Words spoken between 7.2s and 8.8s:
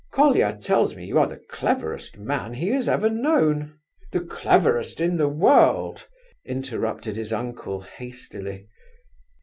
uncle hastily.